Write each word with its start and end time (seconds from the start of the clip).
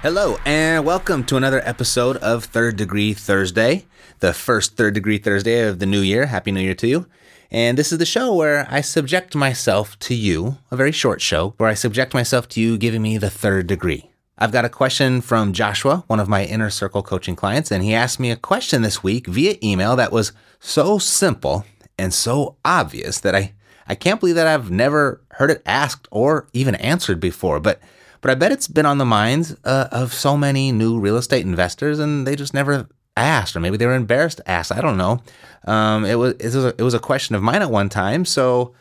Hello, 0.00 0.38
and 0.44 0.86
welcome 0.86 1.24
to 1.24 1.36
another 1.36 1.60
episode 1.64 2.18
of 2.18 2.44
Third 2.44 2.76
Degree 2.76 3.14
Thursday, 3.14 3.84
the 4.20 4.32
first 4.32 4.76
Third 4.76 4.94
Degree 4.94 5.18
Thursday 5.18 5.66
of 5.66 5.80
the 5.80 5.86
new 5.86 6.02
year. 6.02 6.26
Happy 6.26 6.52
New 6.52 6.60
Year 6.60 6.76
to 6.76 6.86
you. 6.86 7.06
And 7.50 7.76
this 7.76 7.90
is 7.90 7.98
the 7.98 8.06
show 8.06 8.32
where 8.32 8.68
I 8.70 8.80
subject 8.80 9.34
myself 9.34 9.98
to 9.98 10.14
you, 10.14 10.58
a 10.70 10.76
very 10.76 10.92
short 10.92 11.20
show, 11.20 11.54
where 11.56 11.68
I 11.68 11.74
subject 11.74 12.14
myself 12.14 12.48
to 12.50 12.60
you 12.60 12.78
giving 12.78 13.02
me 13.02 13.18
the 13.18 13.28
third 13.28 13.66
degree. 13.66 14.08
I've 14.38 14.52
got 14.52 14.64
a 14.64 14.68
question 14.68 15.20
from 15.20 15.52
Joshua, 15.52 16.04
one 16.06 16.20
of 16.20 16.28
my 16.28 16.44
inner 16.44 16.70
circle 16.70 17.02
coaching 17.02 17.34
clients, 17.34 17.72
and 17.72 17.82
he 17.82 17.92
asked 17.92 18.20
me 18.20 18.30
a 18.30 18.36
question 18.36 18.82
this 18.82 19.02
week 19.02 19.26
via 19.26 19.56
email 19.64 19.96
that 19.96 20.12
was 20.12 20.30
so 20.60 20.98
simple 20.98 21.64
and 21.98 22.14
so 22.14 22.54
obvious 22.64 23.18
that 23.18 23.34
I, 23.34 23.52
I 23.88 23.96
can't 23.96 24.20
believe 24.20 24.36
that 24.36 24.46
I've 24.46 24.70
never 24.70 25.20
heard 25.32 25.50
it 25.50 25.62
asked 25.66 26.06
or 26.12 26.46
even 26.52 26.76
answered 26.76 27.18
before. 27.18 27.58
But 27.58 27.80
but 28.20 28.30
I 28.30 28.34
bet 28.34 28.52
it's 28.52 28.68
been 28.68 28.86
on 28.86 28.98
the 28.98 29.04
minds 29.04 29.56
uh, 29.64 29.88
of 29.90 30.12
so 30.12 30.36
many 30.36 30.72
new 30.72 30.98
real 30.98 31.16
estate 31.16 31.44
investors, 31.44 31.98
and 31.98 32.26
they 32.26 32.36
just 32.36 32.54
never 32.54 32.88
asked, 33.16 33.56
or 33.56 33.60
maybe 33.60 33.76
they 33.76 33.86
were 33.86 33.94
embarrassed 33.94 34.38
to 34.38 34.50
ask. 34.50 34.72
I 34.72 34.80
don't 34.80 34.96
know. 34.96 35.22
Um, 35.66 36.04
it 36.04 36.14
was 36.16 36.34
it 36.34 36.46
was, 36.46 36.64
a, 36.64 36.68
it 36.68 36.82
was 36.82 36.94
a 36.94 37.00
question 37.00 37.34
of 37.34 37.42
mine 37.42 37.62
at 37.62 37.70
one 37.70 37.88
time, 37.88 38.24
so 38.24 38.74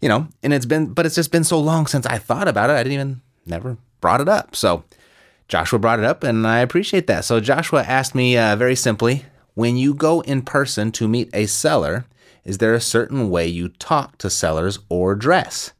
you 0.00 0.08
know, 0.08 0.28
and 0.42 0.52
it's 0.52 0.66
been, 0.66 0.92
but 0.94 1.06
it's 1.06 1.14
just 1.14 1.30
been 1.30 1.44
so 1.44 1.60
long 1.60 1.86
since 1.86 2.06
I 2.06 2.18
thought 2.18 2.48
about 2.48 2.70
it. 2.70 2.74
I 2.74 2.82
didn't 2.82 2.94
even 2.94 3.20
never 3.46 3.76
brought 4.00 4.20
it 4.20 4.28
up. 4.28 4.56
So 4.56 4.84
Joshua 5.48 5.78
brought 5.78 5.98
it 5.98 6.04
up, 6.04 6.24
and 6.24 6.46
I 6.46 6.60
appreciate 6.60 7.06
that. 7.08 7.24
So 7.24 7.40
Joshua 7.40 7.82
asked 7.82 8.14
me 8.14 8.38
uh, 8.38 8.56
very 8.56 8.76
simply, 8.76 9.26
when 9.54 9.76
you 9.76 9.92
go 9.92 10.20
in 10.22 10.42
person 10.42 10.90
to 10.92 11.08
meet 11.08 11.28
a 11.34 11.46
seller, 11.46 12.06
is 12.44 12.58
there 12.58 12.74
a 12.74 12.80
certain 12.80 13.28
way 13.28 13.46
you 13.46 13.68
talk 13.68 14.16
to 14.18 14.30
sellers 14.30 14.78
or 14.88 15.14
dress? 15.14 15.72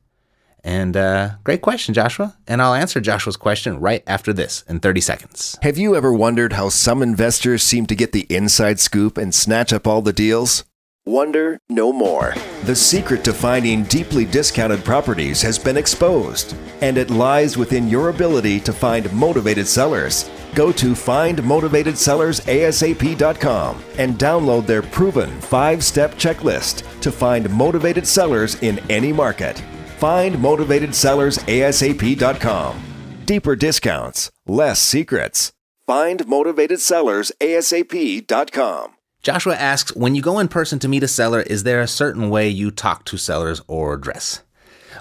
And 0.62 0.96
uh, 0.96 1.30
great 1.44 1.62
question, 1.62 1.94
Joshua. 1.94 2.36
And 2.46 2.60
I'll 2.60 2.74
answer 2.74 3.00
Joshua's 3.00 3.36
question 3.36 3.80
right 3.80 4.02
after 4.06 4.32
this 4.32 4.62
in 4.68 4.80
30 4.80 5.00
seconds. 5.00 5.58
Have 5.62 5.78
you 5.78 5.96
ever 5.96 6.12
wondered 6.12 6.54
how 6.54 6.68
some 6.68 7.02
investors 7.02 7.62
seem 7.62 7.86
to 7.86 7.94
get 7.94 8.12
the 8.12 8.26
inside 8.28 8.80
scoop 8.80 9.16
and 9.16 9.34
snatch 9.34 9.72
up 9.72 9.86
all 9.86 10.02
the 10.02 10.12
deals? 10.12 10.64
Wonder 11.06 11.58
no 11.70 11.94
more. 11.94 12.34
The 12.64 12.76
secret 12.76 13.24
to 13.24 13.32
finding 13.32 13.84
deeply 13.84 14.26
discounted 14.26 14.84
properties 14.84 15.40
has 15.40 15.58
been 15.58 15.78
exposed, 15.78 16.54
and 16.82 16.98
it 16.98 17.08
lies 17.08 17.56
within 17.56 17.88
your 17.88 18.10
ability 18.10 18.60
to 18.60 18.70
find 18.72 19.10
motivated 19.12 19.66
sellers. 19.66 20.28
Go 20.54 20.70
to 20.72 20.92
findmotivatedsellersasap.com 20.92 23.84
and 23.96 24.18
download 24.18 24.66
their 24.66 24.82
proven 24.82 25.40
five 25.40 25.82
step 25.82 26.16
checklist 26.16 27.00
to 27.00 27.10
find 27.10 27.48
motivated 27.48 28.06
sellers 28.06 28.62
in 28.62 28.78
any 28.90 29.10
market. 29.10 29.62
Find 30.00 30.36
motivatedsellersasap.com. 30.36 32.82
Deeper 33.26 33.54
discounts, 33.54 34.30
less 34.46 34.80
secrets. 34.80 35.52
Find 35.86 36.20
motivatedsellersasap.com. 36.20 38.92
Joshua 39.22 39.54
asks 39.54 39.94
When 39.94 40.14
you 40.14 40.22
go 40.22 40.38
in 40.38 40.48
person 40.48 40.78
to 40.78 40.88
meet 40.88 41.02
a 41.02 41.08
seller, 41.08 41.42
is 41.42 41.64
there 41.64 41.82
a 41.82 41.86
certain 41.86 42.30
way 42.30 42.48
you 42.48 42.70
talk 42.70 43.04
to 43.04 43.18
sellers 43.18 43.60
or 43.66 43.98
dress? 43.98 44.42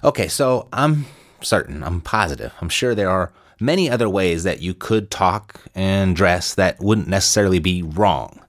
Okay, 0.03 0.27
so 0.27 0.67
I'm 0.73 1.05
certain, 1.39 1.81
I'm 1.81 2.01
positive, 2.01 2.51
I'm 2.59 2.67
sure 2.67 2.93
there 2.93 3.09
are 3.09 3.31
many 3.57 3.89
other 3.89 4.09
ways 4.09 4.43
that 4.43 4.61
you 4.61 4.73
could 4.73 5.09
talk 5.09 5.61
and 5.73 6.13
dress 6.13 6.53
that 6.55 6.81
wouldn't 6.81 7.07
necessarily 7.07 7.59
be 7.59 7.81
wrong. 7.81 8.41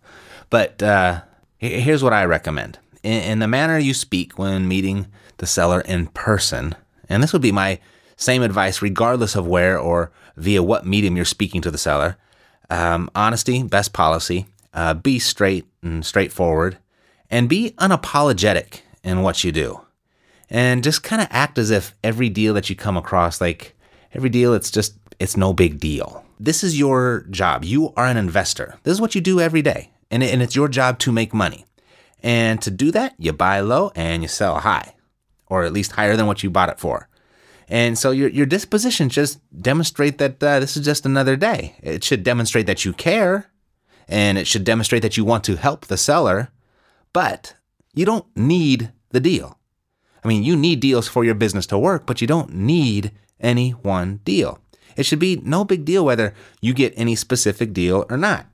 But 0.50 0.82
uh, 0.82 1.20
here's 1.58 2.02
what 2.02 2.12
I 2.12 2.24
recommend 2.24 2.80
in, 3.02 3.22
in 3.22 3.38
the 3.38 3.48
manner 3.48 3.78
you 3.78 3.94
speak 3.94 4.38
when 4.38 4.68
meeting 4.68 5.06
the 5.38 5.46
seller 5.46 5.80
in 5.80 6.06
person, 6.08 6.74
and 7.08 7.22
this 7.22 7.32
would 7.32 7.42
be 7.42 7.52
my 7.52 7.78
same 8.16 8.42
advice 8.42 8.82
regardless 8.82 9.34
of 9.34 9.46
where 9.46 9.78
or 9.78 10.12
via 10.36 10.62
what 10.62 10.86
medium 10.86 11.16
you're 11.16 11.24
speaking 11.24 11.60
to 11.62 11.70
the 11.70 11.78
seller. 11.78 12.16
Um, 12.68 13.10
honesty, 13.14 13.62
best 13.62 13.92
policy. 13.92 14.46
Uh, 14.72 14.94
be 14.94 15.18
straight 15.18 15.66
and 15.82 16.06
straightforward, 16.06 16.78
and 17.28 17.48
be 17.48 17.74
unapologetic 17.78 18.83
in 19.02 19.22
what 19.22 19.42
you 19.42 19.50
do. 19.50 19.80
And 20.48 20.84
just 20.84 21.02
kind 21.02 21.20
of 21.20 21.28
act 21.30 21.58
as 21.58 21.70
if 21.70 21.94
every 22.05 22.28
deal 22.28 22.55
that 22.55 22.70
you 22.70 22.77
come 22.77 22.96
across, 22.96 23.40
like 23.40 23.77
every 24.14 24.28
deal, 24.28 24.55
it's 24.55 24.70
just, 24.70 24.94
it's 25.18 25.36
no 25.36 25.52
big 25.52 25.80
deal. 25.80 26.24
This 26.39 26.62
is 26.62 26.78
your 26.78 27.27
job. 27.30 27.64
You 27.64 27.92
are 27.96 28.06
an 28.06 28.16
investor. 28.16 28.78
This 28.84 28.92
is 28.92 29.00
what 29.00 29.14
you 29.14 29.20
do 29.20 29.40
every 29.40 29.62
day. 29.62 29.90
And, 30.10 30.22
and 30.22 30.40
it's 30.40 30.56
your 30.56 30.68
job 30.68 30.98
to 31.00 31.12
make 31.12 31.34
money. 31.34 31.66
And 32.23 32.61
to 32.63 32.70
do 32.70 32.91
that, 32.92 33.14
you 33.19 33.33
buy 33.33 33.61
low 33.61 33.92
and 33.95 34.23
you 34.23 34.29
sell 34.29 34.61
high, 34.61 34.95
or 35.47 35.64
at 35.64 35.73
least 35.73 35.92
higher 35.92 36.17
than 36.17 36.27
what 36.27 36.42
you 36.42 36.51
bought 36.51 36.69
it 36.69 36.81
for. 36.81 37.08
And 37.69 37.97
so 37.97 38.11
your, 38.11 38.29
your 38.29 38.47
disposition 38.47 39.08
just 39.08 39.39
demonstrate 39.63 40.19
that 40.19 40.42
uh, 40.42 40.58
this 40.58 40.77
is 40.77 40.85
just 40.85 41.07
another 41.07 41.36
day. 41.36 41.77
It 41.83 42.03
should 42.03 42.25
demonstrate 42.25 42.67
that 42.67 42.85
you 42.85 42.92
care 42.92 43.51
and 44.08 44.36
it 44.36 44.48
should 44.48 44.64
demonstrate 44.64 45.03
that 45.03 45.17
you 45.17 45.25
want 45.25 45.45
to 45.45 45.57
help 45.57 45.86
the 45.86 45.97
seller, 45.97 46.51
but 47.13 47.55
you 47.95 48.05
don't 48.05 48.27
need 48.37 48.91
the 49.11 49.20
deal. 49.20 49.57
I 50.25 50.29
mean, 50.29 50.42
you 50.42 50.57
need 50.57 50.81
deals 50.81 51.07
for 51.07 51.25
your 51.25 51.35
business 51.35 51.67
to 51.67 51.79
work, 51.79 52.07
but 52.07 52.20
you 52.20 52.27
don't 52.27 52.52
need 52.52 53.13
any 53.39 53.70
one 53.70 54.20
deal. 54.25 54.58
It 54.97 55.07
should 55.07 55.20
be 55.20 55.41
no 55.45 55.64
big 55.64 55.85
deal 55.85 56.05
whether 56.05 56.35
you 56.61 56.75
get 56.75 56.92
any 56.97 57.14
specific 57.14 57.73
deal 57.73 58.05
or 58.11 58.17
not. 58.17 58.47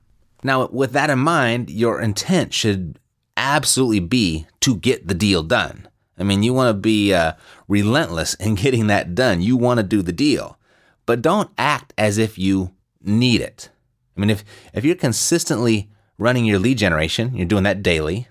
Now, 0.43 0.67
with 0.67 0.91
that 0.91 1.09
in 1.09 1.19
mind, 1.19 1.71
your 1.71 1.99
intent 1.99 2.53
should 2.53 2.99
absolutely 3.37 4.01
be 4.01 4.47
to 4.61 4.75
get 4.75 5.07
the 5.07 5.13
deal 5.13 5.43
done. 5.43 5.87
I 6.17 6.23
mean, 6.23 6.43
you 6.43 6.53
want 6.53 6.69
to 6.69 6.73
be 6.73 7.13
uh, 7.13 7.33
relentless 7.67 8.33
in 8.33 8.55
getting 8.63 8.87
that 8.87 9.15
done. 9.15 9.41
You 9.41 9.55
want 9.55 9.77
to 9.77 9.83
do 9.83 10.01
the 10.01 10.11
deal, 10.11 10.57
but 11.05 11.21
don't 11.21 11.51
act 11.57 11.93
as 11.97 12.17
if 12.17 12.37
you 12.37 12.71
need 13.01 13.39
it. 13.39 13.69
I 14.15 14.19
mean, 14.19 14.29
if 14.31 14.43
if 14.73 14.83
you're 14.83 14.95
consistently 14.95 15.89
running 16.17 16.45
your 16.45 16.59
lead 16.59 16.79
generation, 16.79 17.35
you're 17.35 17.45
doing 17.45 17.63
that 17.63 17.83
daily. 17.83 18.27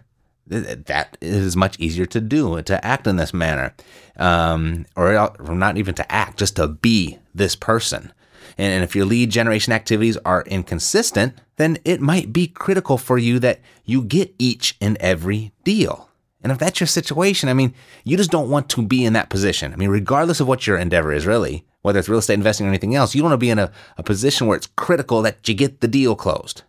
That 0.48 1.16
is 1.20 1.56
much 1.56 1.78
easier 1.80 2.06
to 2.06 2.20
do 2.20 2.62
to 2.62 2.84
act 2.84 3.08
in 3.08 3.16
this 3.16 3.34
manner, 3.34 3.74
um, 4.16 4.86
or, 4.94 5.16
or 5.40 5.54
not 5.56 5.76
even 5.76 5.94
to 5.96 6.12
act, 6.12 6.38
just 6.38 6.54
to 6.56 6.68
be 6.68 7.18
this 7.34 7.56
person. 7.56 8.12
And 8.58 8.82
if 8.82 8.96
your 8.96 9.04
lead 9.04 9.30
generation 9.30 9.72
activities 9.72 10.16
are 10.24 10.42
inconsistent, 10.46 11.34
then 11.56 11.78
it 11.84 12.00
might 12.00 12.32
be 12.32 12.46
critical 12.46 12.96
for 12.96 13.18
you 13.18 13.38
that 13.40 13.60
you 13.84 14.02
get 14.02 14.34
each 14.38 14.76
and 14.80 14.96
every 14.98 15.52
deal. 15.64 16.08
And 16.42 16.52
if 16.52 16.58
that's 16.58 16.80
your 16.80 16.86
situation, 16.86 17.48
I 17.48 17.54
mean, 17.54 17.74
you 18.04 18.16
just 18.16 18.30
don't 18.30 18.48
want 18.48 18.68
to 18.70 18.82
be 18.82 19.04
in 19.04 19.14
that 19.14 19.30
position. 19.30 19.72
I 19.72 19.76
mean, 19.76 19.90
regardless 19.90 20.40
of 20.40 20.46
what 20.46 20.66
your 20.66 20.78
endeavor 20.78 21.12
is, 21.12 21.26
really, 21.26 21.64
whether 21.82 21.98
it's 21.98 22.08
real 22.08 22.18
estate 22.18 22.34
investing 22.34 22.66
or 22.66 22.68
anything 22.68 22.94
else, 22.94 23.14
you 23.14 23.20
don't 23.20 23.30
want 23.30 23.40
to 23.40 23.44
be 23.44 23.50
in 23.50 23.58
a, 23.58 23.72
a 23.98 24.02
position 24.02 24.46
where 24.46 24.56
it's 24.56 24.68
critical 24.76 25.22
that 25.22 25.48
you 25.48 25.54
get 25.54 25.80
the 25.80 25.88
deal 25.88 26.14
closed. 26.14 26.62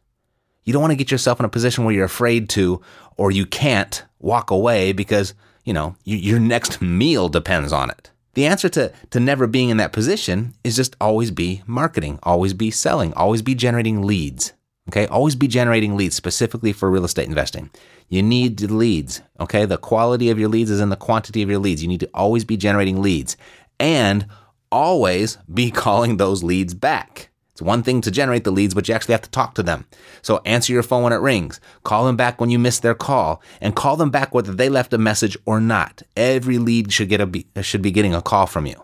You 0.64 0.74
don't 0.74 0.82
want 0.82 0.92
to 0.92 0.98
get 0.98 1.12
yourself 1.12 1.40
in 1.40 1.46
a 1.46 1.50
position 1.50 1.86
where 1.86 1.94
you're 1.94 2.06
afraid 2.06 2.50
to 2.50 2.82
or 3.18 3.32
you 3.32 3.46
can't 3.46 4.04
walk 4.20 4.52
away 4.52 4.94
because, 4.94 5.34
you 5.64 5.74
know, 5.74 5.96
you, 6.04 6.18
your 6.18 6.40
next 6.40 6.82
meal 6.82 7.30
depends 7.30 7.72
on 7.72 7.90
it. 7.90 8.12
The 8.38 8.46
answer 8.46 8.70
to, 8.70 8.94
to 9.10 9.20
never 9.20 9.48
being 9.48 9.70
in 9.70 9.78
that 9.78 9.92
position 9.92 10.54
is 10.64 10.76
just 10.76 10.96
always 11.02 11.32
be 11.32 11.64
marketing, 11.66 12.20
always 12.22 12.54
be 12.54 12.70
selling, 12.70 13.12
always 13.16 13.42
be 13.42 13.56
generating 13.56 14.04
leads. 14.04 14.54
Okay, 14.90 15.08
always 15.08 15.36
be 15.36 15.48
generating 15.48 15.98
leads 15.98 16.16
specifically 16.16 16.72
for 16.72 16.92
real 16.92 17.04
estate 17.04 17.28
investing. 17.28 17.72
You 18.10 18.22
need 18.22 18.62
leads. 18.62 19.22
Okay, 19.40 19.66
the 19.66 19.80
quality 19.80 20.30
of 20.30 20.38
your 20.38 20.50
leads 20.50 20.70
is 20.70 20.80
in 20.80 20.90
the 20.90 20.96
quantity 20.96 21.42
of 21.42 21.50
your 21.50 21.58
leads. 21.58 21.82
You 21.82 21.88
need 21.88 22.02
to 22.02 22.10
always 22.14 22.46
be 22.46 22.58
generating 22.58 23.02
leads 23.02 23.38
and 23.80 24.28
always 24.72 25.40
be 25.52 25.72
calling 25.84 26.18
those 26.18 26.44
leads 26.44 26.76
back. 26.76 27.32
It's 27.58 27.62
one 27.64 27.82
thing 27.82 28.02
to 28.02 28.12
generate 28.12 28.44
the 28.44 28.52
leads, 28.52 28.76
but 28.76 28.88
you 28.88 28.94
actually 28.94 29.14
have 29.14 29.24
to 29.24 29.32
talk 29.32 29.56
to 29.56 29.64
them. 29.64 29.88
So 30.22 30.42
answer 30.46 30.72
your 30.72 30.84
phone 30.84 31.02
when 31.02 31.12
it 31.12 31.16
rings, 31.16 31.60
call 31.84 32.06
them 32.06 32.16
back 32.16 32.40
when 32.40 32.52
you 32.52 32.60
miss 32.60 32.78
their 32.78 32.94
call, 32.94 33.42
and 33.60 33.76
call 33.76 33.98
them 33.98 34.12
back 34.12 34.32
whether 34.32 34.54
they 34.54 34.70
left 34.70 34.94
a 34.94 35.00
message 35.00 35.36
or 35.44 35.60
not. 35.60 36.04
Every 36.16 36.60
lead 36.60 36.94
should 36.94 37.10
get 37.10 37.20
a 37.20 37.64
should 37.64 37.82
be 37.82 37.90
getting 37.90 38.14
a 38.14 38.22
call 38.22 38.46
from 38.46 38.68
you. 38.68 38.76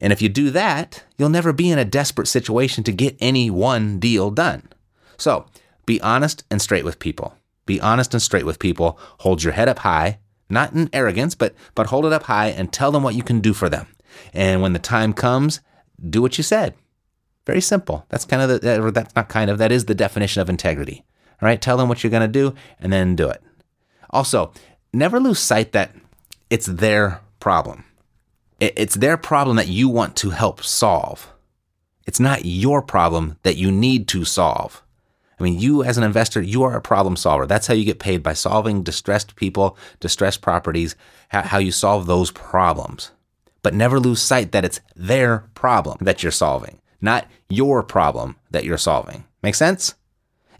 And 0.00 0.12
if 0.12 0.22
you 0.22 0.28
do 0.28 0.50
that, 0.50 1.02
you'll 1.16 1.28
never 1.28 1.52
be 1.52 1.72
in 1.72 1.78
a 1.80 1.84
desperate 1.84 2.28
situation 2.28 2.84
to 2.84 2.92
get 2.92 3.16
any 3.18 3.50
one 3.50 3.98
deal 3.98 4.30
done. 4.30 4.68
So, 5.16 5.46
be 5.84 6.00
honest 6.00 6.44
and 6.52 6.62
straight 6.62 6.84
with 6.84 7.00
people. 7.00 7.34
Be 7.66 7.80
honest 7.80 8.14
and 8.14 8.22
straight 8.22 8.46
with 8.46 8.60
people. 8.60 8.96
Hold 9.18 9.42
your 9.42 9.54
head 9.54 9.68
up 9.68 9.80
high, 9.80 10.20
not 10.48 10.72
in 10.72 10.88
arrogance, 10.92 11.34
but 11.34 11.52
but 11.74 11.88
hold 11.88 12.06
it 12.06 12.12
up 12.12 12.22
high 12.22 12.50
and 12.50 12.72
tell 12.72 12.92
them 12.92 13.02
what 13.02 13.16
you 13.16 13.24
can 13.24 13.40
do 13.40 13.52
for 13.52 13.68
them. 13.68 13.88
And 14.32 14.62
when 14.62 14.72
the 14.72 14.78
time 14.78 15.12
comes, 15.12 15.58
do 16.08 16.22
what 16.22 16.38
you 16.38 16.44
said. 16.44 16.74
Very 17.48 17.62
simple. 17.62 18.04
That's 18.10 18.26
kind 18.26 18.42
of 18.42 18.60
the, 18.60 18.82
or 18.82 18.90
that's 18.90 19.16
not 19.16 19.30
kind 19.30 19.48
of, 19.48 19.56
that 19.56 19.72
is 19.72 19.86
the 19.86 19.94
definition 19.94 20.42
of 20.42 20.50
integrity. 20.50 21.02
All 21.40 21.46
right. 21.46 21.60
Tell 21.60 21.78
them 21.78 21.88
what 21.88 22.04
you're 22.04 22.10
going 22.10 22.20
to 22.20 22.28
do 22.28 22.54
and 22.78 22.92
then 22.92 23.16
do 23.16 23.26
it. 23.26 23.42
Also, 24.10 24.52
never 24.92 25.18
lose 25.18 25.38
sight 25.38 25.72
that 25.72 25.94
it's 26.50 26.66
their 26.66 27.22
problem. 27.40 27.84
It's 28.60 28.96
their 28.96 29.16
problem 29.16 29.56
that 29.56 29.68
you 29.68 29.88
want 29.88 30.14
to 30.16 30.30
help 30.30 30.62
solve. 30.62 31.32
It's 32.06 32.20
not 32.20 32.44
your 32.44 32.82
problem 32.82 33.38
that 33.44 33.56
you 33.56 33.72
need 33.72 34.08
to 34.08 34.26
solve. 34.26 34.82
I 35.40 35.42
mean, 35.42 35.58
you 35.58 35.82
as 35.82 35.96
an 35.96 36.04
investor, 36.04 36.42
you 36.42 36.64
are 36.64 36.76
a 36.76 36.82
problem 36.82 37.16
solver. 37.16 37.46
That's 37.46 37.68
how 37.68 37.74
you 37.74 37.86
get 37.86 37.98
paid 37.98 38.22
by 38.22 38.34
solving 38.34 38.82
distressed 38.82 39.36
people, 39.36 39.78
distressed 40.00 40.42
properties, 40.42 40.96
how 41.30 41.58
you 41.58 41.72
solve 41.72 42.06
those 42.06 42.30
problems 42.30 43.12
but 43.62 43.74
never 43.74 44.00
lose 44.00 44.22
sight 44.22 44.52
that 44.52 44.64
it's 44.64 44.80
their 44.94 45.44
problem 45.54 45.98
that 46.00 46.22
you're 46.22 46.32
solving, 46.32 46.80
not 47.00 47.26
your 47.48 47.82
problem 47.82 48.36
that 48.50 48.64
you're 48.64 48.78
solving. 48.78 49.24
Make 49.42 49.54
sense? 49.54 49.94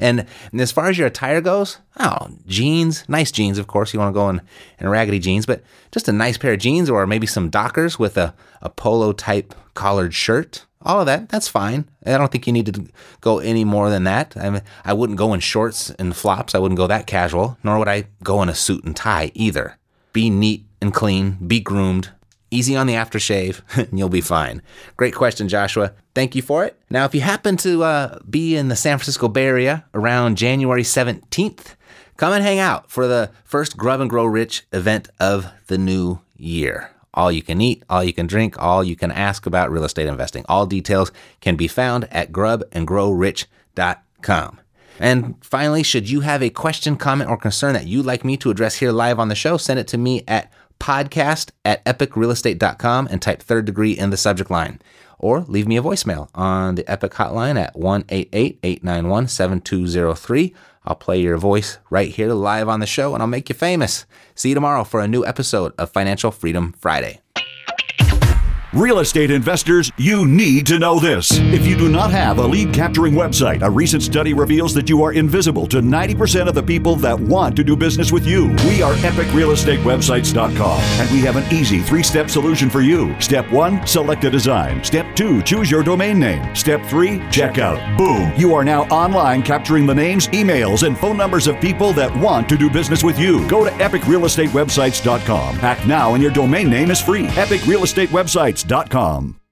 And, 0.00 0.26
and 0.52 0.61
as 0.61 0.70
far 0.70 0.88
as 0.88 0.96
your 0.96 1.08
attire 1.08 1.40
goes, 1.40 1.79
oh, 1.99 2.29
jeans, 2.46 3.05
nice 3.08 3.32
jeans, 3.32 3.58
of 3.58 3.67
course. 3.67 3.93
You 3.93 3.99
want 3.99 4.14
to 4.14 4.19
go 4.19 4.29
in, 4.31 4.40
in 4.79 4.88
raggedy 4.88 5.19
jeans, 5.19 5.44
but 5.44 5.62
just 5.90 6.08
a 6.08 6.12
nice 6.12 6.38
pair 6.38 6.52
of 6.52 6.61
jeans 6.61 6.88
or 6.88 7.06
maybe 7.06 7.26
some 7.26 7.50
Dockers 7.50 7.99
with 7.99 8.17
a, 8.17 8.35
a 8.62 8.69
polo 8.69 9.12
type 9.12 9.55
collared 9.75 10.14
shirt. 10.14 10.67
All 10.82 11.00
of 11.00 11.06
that, 11.06 11.29
that's 11.29 11.49
fine. 11.49 11.88
I 12.06 12.17
don't 12.17 12.31
think 12.31 12.46
you 12.46 12.52
need 12.52 12.73
to 12.73 12.87
go 13.20 13.41
any 13.41 13.64
more 13.64 13.91
than 13.91 14.05
that. 14.05 14.37
I 14.37 14.49
mean, 14.50 14.62
I 14.84 14.93
wouldn't 14.93 15.19
go 15.19 15.34
in 15.34 15.41
shorts 15.41 15.91
and 15.91 16.14
flops. 16.14 16.55
I 16.55 16.58
wouldn't 16.58 16.79
go 16.79 16.87
that 16.87 17.08
casual, 17.08 17.58
nor 17.64 17.79
would 17.79 17.88
I 17.88 18.05
go 18.23 18.41
in 18.43 18.49
a 18.49 18.55
suit 18.55 18.84
and 18.84 18.94
tie 18.94 19.32
either. 19.34 19.76
Be 20.12 20.31
neat 20.31 20.64
and 20.81 20.94
clean, 20.94 21.32
be 21.44 21.58
groomed, 21.58 22.11
easy 22.50 22.77
on 22.77 22.87
the 22.87 22.95
aftershave, 22.95 23.61
and 23.89 23.99
you'll 23.99 24.09
be 24.09 24.21
fine. 24.21 24.62
Great 24.97 25.15
question, 25.15 25.49
Joshua. 25.49 25.93
Thank 26.15 26.35
you 26.35 26.43
for 26.43 26.65
it. 26.65 26.77
Now, 26.91 27.05
if 27.05 27.15
you 27.15 27.21
happen 27.21 27.56
to 27.59 27.85
uh, 27.85 28.19
be 28.29 28.56
in 28.56 28.69
the 28.69 28.77
San 28.77 28.99
Francisco 28.99 29.29
Bay 29.29 29.47
Area 29.47 29.85
around 29.95 30.37
January 30.37 30.83
17th, 30.83 31.77
come 32.17 32.33
and 32.33 32.43
hang 32.43 32.59
out 32.59 32.91
for 32.91 33.06
the 33.06 33.31
first 33.45 33.77
Grub 33.77 34.00
and 34.00 34.11
Grow 34.11 34.27
Rich 34.27 34.67
event 34.73 35.09
of 35.21 35.47
the 35.67 35.79
new 35.79 36.21
year. 36.37 36.91
All 37.15 37.31
you 37.33 37.43
can 37.43 37.61
eat, 37.61 37.83
all 37.89 38.05
you 38.05 38.12
can 38.12 38.27
drink, 38.27 38.61
all 38.62 38.85
you 38.85 38.94
can 38.94 39.11
ask 39.11 39.47
about 39.47 39.73
real 39.73 39.85
estate 39.85 40.06
investing. 40.06 40.44
All 40.49 40.67
details 40.67 41.11
can 41.41 41.56
be 41.56 41.67
found 41.67 42.06
at 42.12 42.31
grubandgrowrich.com. 42.31 44.61
And 45.01 45.37
finally, 45.44 45.83
should 45.83 46.11
you 46.11 46.21
have 46.21 46.43
a 46.43 46.51
question, 46.51 46.97
comment, 46.97 47.31
or 47.31 47.37
concern 47.37 47.75
that 47.75 47.87
you'd 47.87 48.06
like 48.06 48.25
me 48.25 48.37
to 48.39 48.51
address 48.51 48.77
here 48.77 48.93
live 48.93 49.19
on 49.19 49.29
the 49.29 49.35
show, 49.35 49.56
send 49.56 49.79
it 49.79 49.87
to 49.89 49.99
me 49.99 50.25
at 50.27 50.53
podcast 50.81 51.51
at 51.65 51.85
epicrealestate.com 51.85 53.09
and 53.11 53.21
type 53.21 53.43
third 53.43 53.65
degree 53.65 53.93
in 53.93 54.11
the 54.11 54.17
subject 54.17 54.51
line. 54.51 54.81
Or 55.19 55.41
leave 55.43 55.67
me 55.67 55.77
a 55.77 55.83
voicemail 55.83 56.29
on 56.35 56.77
the 56.77 56.89
Epic 56.89 57.13
hotline 57.13 57.61
at 57.61 57.77
188 57.77 58.61
891 58.63 59.29
7203. 59.29 60.55
I'll 60.85 60.95
play 60.95 61.21
your 61.21 61.37
voice 61.37 61.79
right 61.91 62.09
here 62.11 62.33
live 62.33 62.69
on 62.69 62.81
the 62.81 62.87
show 62.87 63.15
and 63.15 63.23
I'll 63.23 63.29
make 63.29 63.49
you 63.49 63.55
famous. 63.55 64.07
See 64.35 64.51
you 64.51 64.55
tomorrow 64.55 64.85
for 64.85 65.01
a 65.01 65.09
new 65.09 65.27
episode 65.27 65.73
of 65.77 65.91
Financial 65.91 66.31
Freedom 66.31 66.73
Friday. 66.79 67.21
Real 68.75 68.99
estate 68.99 69.31
investors, 69.31 69.91
you 69.97 70.26
need 70.26 70.67
to 70.67 70.79
know 70.79 71.00
this. 71.00 71.38
If 71.38 71.65
you 71.67 71.75
do 71.75 71.88
not 71.88 72.11
have 72.11 72.37
a 72.37 72.47
lead 72.47 72.75
capturing 72.75 73.15
website, 73.15 73.62
a 73.62 73.70
recent 73.70 74.03
study 74.03 74.35
reveals 74.35 74.75
that 74.75 74.91
you 74.91 75.03
are 75.03 75.15
invisible 75.15 75.67
to 75.69 75.81
90% 75.81 76.49
of 76.49 76.55
the 76.55 76.62
people 76.62 76.94
that 76.97 77.19
want 77.19 77.56
to 77.56 77.65
do 77.65 77.75
business 77.75 78.12
with 78.12 78.26
you. 78.26 78.49
We 78.67 78.82
are 78.82 78.93
epicrealestatewebsites.com 78.97 80.81
and 80.81 81.11
we 81.11 81.20
have 81.20 81.37
an 81.37 81.50
easy 81.50 81.81
three 81.81 82.03
step 82.03 82.29
solution 82.29 82.69
for 82.69 82.82
you. 82.82 83.19
Step 83.23 83.50
one, 83.50 83.87
select 83.87 84.25
a 84.25 84.31
design. 84.31 84.85
Step 84.85 85.17
two, 85.17 85.41
choose 85.44 85.70
your 85.70 85.82
domain 85.82 86.19
name. 86.19 86.55
Step 86.55 86.85
three, 86.85 87.23
check 87.31 87.56
out. 87.56 87.79
Boom! 87.97 88.31
You 88.37 88.55
are 88.55 88.65
now 88.65 88.82
online 88.88 89.43
capturing 89.43 89.87
the 89.87 89.94
names, 89.94 90.29
emails, 90.29 90.87
and 90.87 90.99
phone 90.99 91.17
numbers 91.17 91.47
of 91.47 91.59
people 91.59 91.94
that 91.94 92.15
want 92.19 92.50
to 92.50 92.59
do 92.59 92.69
business 92.69 93.03
with 93.03 93.19
you. 93.19 93.49
Go 93.49 93.65
to 93.65 93.70
epicrealestatewebsites.com. 93.70 95.61
Act 95.61 95.87
now 95.87 96.12
and 96.12 96.23
your 96.23 96.32
domain 96.32 96.69
name 96.69 96.91
is 96.91 97.00
free. 97.00 97.29
Epicrealestatewebsites.com. 98.58 99.48